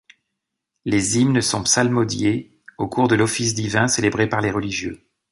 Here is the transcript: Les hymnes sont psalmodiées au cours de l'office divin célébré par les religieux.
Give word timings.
Les 0.83 1.19
hymnes 1.19 1.41
sont 1.41 1.61
psalmodiées 1.61 2.59
au 2.79 2.87
cours 2.87 3.07
de 3.07 3.13
l'office 3.13 3.53
divin 3.53 3.87
célébré 3.87 4.27
par 4.27 4.41
les 4.41 4.49
religieux. 4.49 5.05